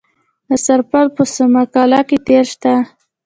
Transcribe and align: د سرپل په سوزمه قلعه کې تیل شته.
د 0.49 0.49
سرپل 0.65 1.05
په 1.15 1.23
سوزمه 1.33 1.63
قلعه 1.73 2.01
کې 2.09 2.17
تیل 2.25 2.45
شته. 2.53 2.73